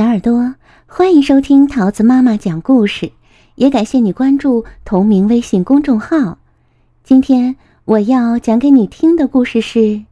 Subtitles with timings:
[0.00, 0.54] 小耳朵，
[0.86, 3.12] 欢迎收听桃子妈妈讲故事，
[3.56, 6.38] 也感谢你关注同名微信公众号。
[7.04, 9.78] 今天我要讲给你听的故事是《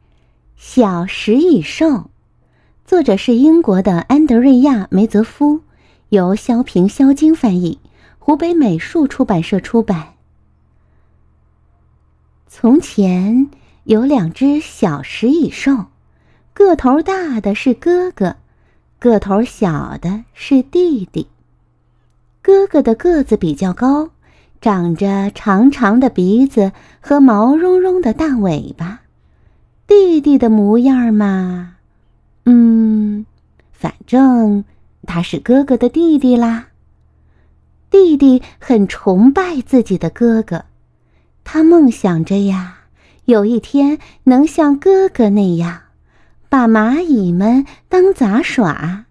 [0.56, 1.86] 小食蚁兽》，
[2.84, 5.62] 作者是英国的安德瑞亚·梅泽夫，
[6.10, 7.80] 由肖平、肖晶翻译，
[8.18, 10.08] 湖北美术出版社出版。
[12.46, 13.48] 从前
[13.84, 15.86] 有两只小食蚁兽，
[16.52, 18.36] 个头大的是哥哥。
[18.98, 21.28] 个头小的是弟弟。
[22.42, 24.10] 哥哥的个子比较高，
[24.60, 29.00] 长着长长的鼻子和毛茸茸的大尾巴。
[29.86, 31.76] 弟弟的模样嘛，
[32.44, 33.24] 嗯，
[33.72, 34.64] 反正
[35.06, 36.68] 他是哥哥的弟弟啦。
[37.90, 40.64] 弟弟很崇拜自己的哥哥，
[41.44, 42.80] 他梦想着呀，
[43.24, 45.80] 有一天能像哥哥那样。
[46.48, 49.04] 把蚂蚁们当杂耍，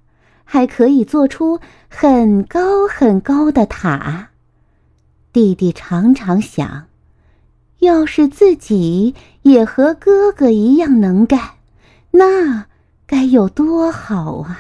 [0.44, 4.30] 还可以做出很高很高的塔。
[5.32, 6.86] 弟弟常常想，
[7.80, 11.40] 要是自己也和哥哥一样能干，
[12.12, 12.66] 那
[13.06, 14.60] 该有多好啊！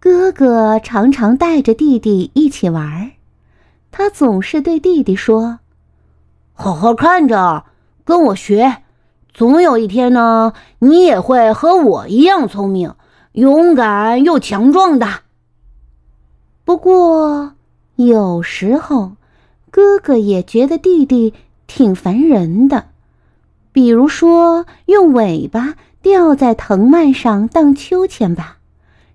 [0.00, 3.12] 哥哥常常带着弟弟一起玩，
[3.90, 5.60] 他总是对弟弟说
[6.54, 7.64] ：“好好看着，
[8.04, 8.82] 跟我学。”
[9.36, 12.94] 总有一天呢，你也会和我一样聪明、
[13.32, 15.06] 勇敢又强壮的。
[16.64, 17.52] 不过，
[17.96, 19.12] 有时候
[19.70, 21.34] 哥哥也觉得弟弟
[21.66, 22.86] 挺烦人的，
[23.72, 28.56] 比如说用尾巴吊在藤蔓上荡秋千吧，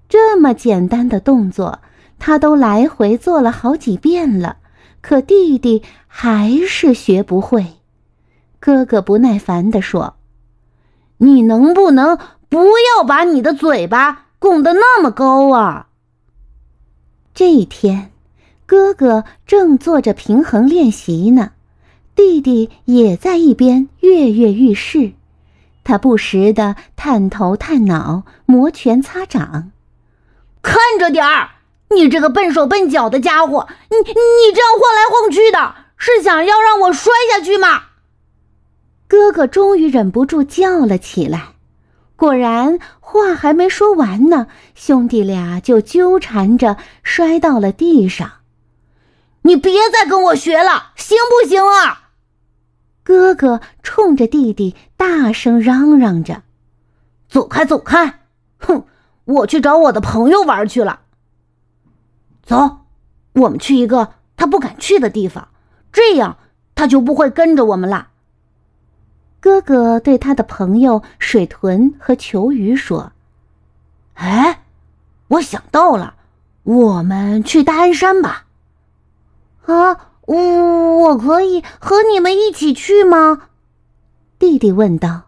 [0.08, 1.80] 这么简单的动作，
[2.20, 4.58] 他都来回做了好几遍了，
[5.02, 7.81] 可弟弟还是学不会。
[8.62, 10.18] 哥哥不耐烦地说
[11.18, 15.88] ：“你能不能不要把你的嘴巴拱得那么高啊？”
[17.34, 18.12] 这一天，
[18.68, 21.54] 哥哥正做着平衡练习呢，
[22.16, 25.14] 弟弟也在一边跃跃欲试。
[25.84, 29.72] 他不时的探头探脑，摩拳擦掌。
[30.62, 31.50] 看着点儿，
[31.90, 33.68] 你这个笨手笨脚的家伙！
[33.90, 37.86] 你你这样晃来晃去的，是想要让我摔下去吗？
[39.12, 41.56] 哥哥终于忍不住叫了起来，
[42.16, 48.32] 果然话还没说完呢，兄弟俩就纠缠着摔到了地上。
[49.42, 52.12] 你别再跟我学了，行不行啊？
[53.04, 56.44] 哥哥冲着弟弟大声嚷嚷着
[57.28, 58.22] ：“走开，走开！
[58.60, 58.86] 哼，
[59.26, 61.02] 我去找我的朋友玩去了。
[62.44, 62.86] 走，
[63.34, 65.50] 我们去一个他不敢去的地方，
[65.92, 66.38] 这样
[66.76, 68.08] 他就不会跟着我们了。”
[69.42, 73.12] 哥哥对他的朋友水豚和球鱼说
[74.14, 74.62] ：“哎，
[75.30, 76.14] 我想到了，
[76.62, 78.46] 我们去大安山吧。”
[79.66, 83.48] 啊，我我可以和你们一起去吗？
[84.38, 85.24] 弟弟问道。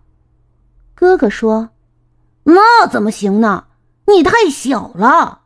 [0.93, 1.69] 哥哥说
[2.45, 3.65] ：“那怎么行呢？
[4.05, 5.41] 你太小了。”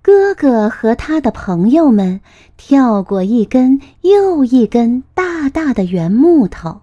[0.00, 2.22] 哥哥和他的朋友们
[2.56, 6.80] 跳过一根又一根大大的圆木头。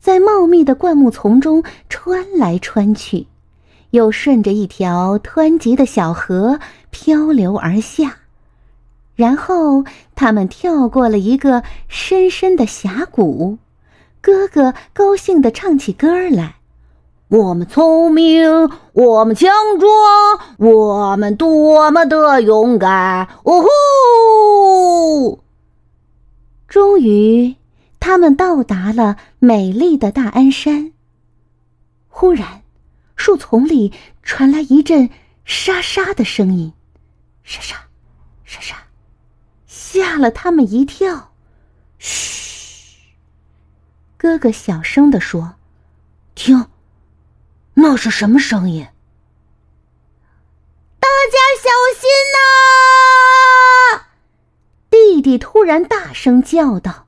[0.00, 3.26] 在茂密的灌木丛中穿来穿去，
[3.90, 6.58] 又顺着一条湍急的小河
[6.90, 8.16] 漂流而下，
[9.14, 9.84] 然后
[10.14, 13.58] 他们跳过了一个深深的峡谷。
[14.22, 16.56] 哥哥高兴地唱起歌来
[17.28, 19.90] ：“我们聪明，我们强壮，
[20.58, 25.40] 我们多么的勇敢！”呜呼！
[26.66, 27.59] 终于。
[28.00, 30.92] 他们到达了美丽的大安山。
[32.08, 32.62] 忽然，
[33.14, 35.10] 树丛里传来一阵
[35.44, 36.72] 沙沙的声音，
[37.44, 37.76] 沙沙，
[38.44, 38.76] 沙沙，
[39.66, 41.32] 吓了他们一跳。
[41.98, 42.96] 嘘，
[44.16, 45.54] 哥哥小声地说
[46.34, 46.66] ：“听，
[47.74, 48.88] 那是什么声音？”
[50.98, 51.68] 大家小
[52.00, 52.08] 心
[53.94, 54.06] 呐！
[54.90, 57.06] 弟弟突然大声叫道。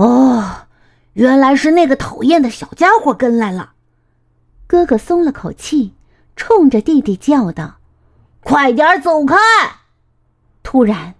[0.00, 0.66] 哦，
[1.12, 3.72] 原来是那个讨厌的小家伙跟来了。
[4.66, 5.92] 哥哥松了口气，
[6.36, 7.76] 冲着弟弟叫道
[8.42, 9.36] ：“快点走开！”
[10.64, 11.16] 突然，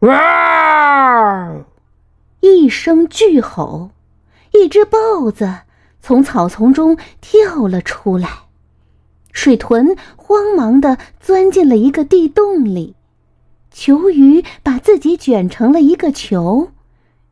[0.00, 1.52] 哇！
[2.40, 3.92] 一声巨吼，
[4.52, 5.60] 一只豹子
[6.00, 8.28] 从草丛中跳了出来。
[9.30, 12.96] 水豚慌忙的钻进了一个地洞里，
[13.70, 16.72] 球鱼把自己卷成了一个球。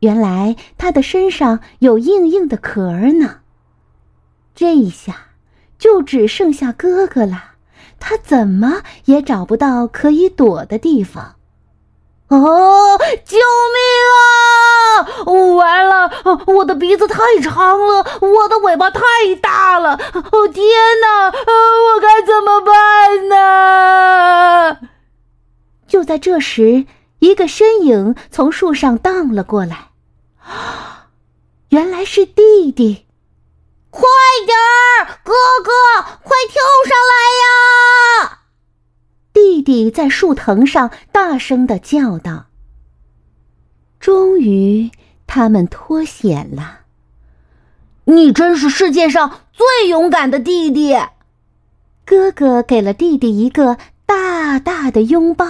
[0.05, 3.39] 原来他的身上有硬硬的壳呢。
[4.55, 5.29] 这一下，
[5.79, 7.53] 就只剩下哥哥了。
[7.99, 11.37] 他怎么也找不到可以躲的地方。
[12.29, 13.39] 哦，救
[13.75, 13.79] 命
[14.13, 15.33] 啊！
[15.57, 16.11] 完了，
[16.47, 19.01] 我的鼻子太长了，我的尾巴太
[19.41, 19.95] 大了。
[19.95, 20.65] 哦天
[21.01, 24.79] 哪，我该怎么办呢？
[25.87, 26.87] 就在这时，
[27.21, 29.91] 一个身影从树上荡了过来，
[31.71, 33.07] 原来是弟弟。
[33.91, 34.03] 快
[34.45, 35.33] 点儿，哥
[35.63, 35.71] 哥，
[36.23, 38.41] 快跳上来呀！
[39.33, 42.47] 弟弟在树藤上大声的叫道。
[44.01, 44.91] 终于，
[45.27, 46.81] 他们脱险了。
[48.07, 50.95] 你真是世界上最勇敢的弟弟！
[52.05, 55.47] 哥哥给了弟弟一个大大的拥抱。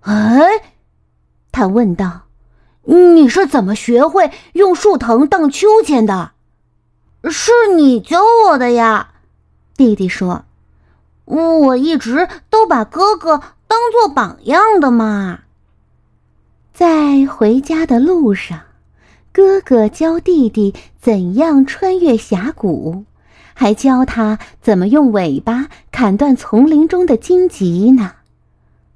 [0.00, 0.74] 哎，
[1.52, 2.22] 他问道
[2.84, 6.32] ：“你是怎么学会用树藤荡秋千的？”
[7.30, 9.10] 是你教我的呀，
[9.76, 10.44] 弟弟说
[11.24, 15.40] ：“我一直都把哥哥当做榜样的嘛。”
[16.74, 18.62] 在回家的路上，
[19.30, 23.04] 哥哥教弟弟怎样穿越峡谷，
[23.54, 28.14] 还教他怎么用尾巴砍断丛林中的荆棘呢。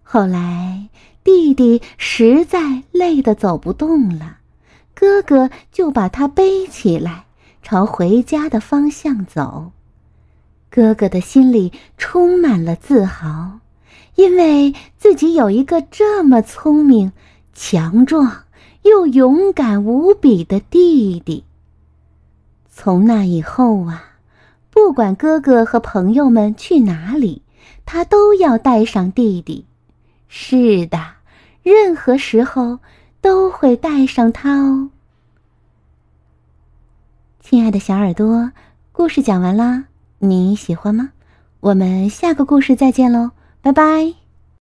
[0.02, 0.88] 后来，
[1.26, 4.36] 弟弟实在累得走不动了，
[4.94, 7.24] 哥哥就把他背起来，
[7.64, 9.72] 朝回家的方向走。
[10.70, 13.58] 哥哥的心里充满了自豪，
[14.14, 17.10] 因为自己有一个这么聪明。
[17.52, 18.44] 强壮
[18.82, 21.42] 又勇敢无比的弟弟。
[22.70, 24.18] 从那以后啊，
[24.70, 27.42] 不管哥哥和朋友们去哪里，
[27.84, 29.64] 他都要带上弟弟。
[30.28, 31.15] 是的，
[31.66, 32.78] 任何时候
[33.20, 34.88] 都会带上它哦。
[37.40, 38.52] 亲爱的小耳朵，
[38.92, 39.86] 故事讲完啦，
[40.20, 41.10] 你喜欢吗？
[41.58, 43.32] 我们下个故事再见喽，
[43.62, 44.25] 拜拜。